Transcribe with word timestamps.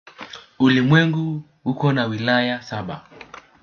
Ulimwengu 0.59 1.43
uko 1.71 1.91
na 1.93 2.03
wilaya 2.05 2.61
saba. 2.61 2.95